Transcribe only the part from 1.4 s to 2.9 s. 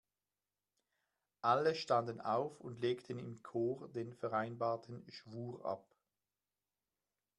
Alle standen auf und